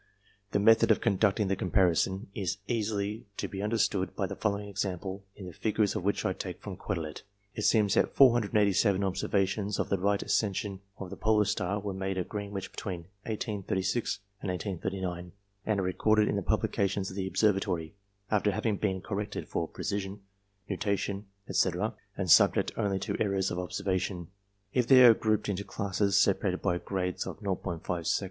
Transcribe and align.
The 0.51 0.57
method 0.57 0.89
of 0.89 0.99
con 0.99 1.19
ducting 1.19 1.47
the 1.47 1.55
comparison 1.55 2.25
is 2.33 2.57
easily 2.67 3.27
to 3.37 3.47
be 3.47 3.61
understood 3.61 4.15
by 4.15 4.25
the 4.25 4.35
following 4.35 4.67
example, 4.67 5.23
the 5.37 5.51
figures 5.51 5.95
of 5.95 6.01
which 6.03 6.25
I 6.25 6.33
take 6.33 6.59
from 6.59 6.75
Quetelet. 6.75 7.21
It 7.53 7.65
seems 7.65 7.93
that 7.93 8.15
487 8.15 9.03
observations 9.03 9.77
of 9.77 9.89
the 9.89 9.99
Right 9.99 10.23
Ascension 10.23 10.79
of 10.97 11.11
the 11.11 11.17
Polar 11.17 11.45
Star 11.45 11.79
were 11.79 11.93
made 11.93 12.17
at 12.17 12.27
Greenwich 12.29 12.71
between 12.71 13.01
1836 13.27 14.21
and 14.41 14.49
1839, 14.49 15.33
and 15.67 15.79
are 15.79 15.83
recorded 15.83 16.27
in 16.27 16.35
the 16.35 16.41
publica 16.41 16.87
tions 16.87 17.11
of 17.11 17.15
the 17.15 17.27
Observatory, 17.27 17.93
after 18.31 18.49
having 18.49 18.77
been 18.77 19.01
corrected 19.01 19.47
for 19.47 19.67
precession, 19.67 20.21
nutation, 20.67 21.27
&c., 21.47 21.69
and 22.17 22.31
subject 22.31 22.71
only 22.75 22.97
to 22.97 23.15
errors 23.19 23.51
of 23.51 23.59
observation. 23.59 24.29
If 24.73 24.87
they 24.87 25.05
are 25.05 25.13
grouped 25.13 25.47
into 25.47 25.63
classes 25.63 26.17
separated 26.17 26.63
by 26.63 26.79
grades 26.79 27.27
of 27.27 27.39
0'5 27.41 28.05
sec. 28.07 28.19